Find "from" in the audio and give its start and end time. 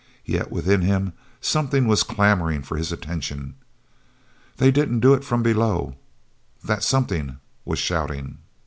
5.23-5.43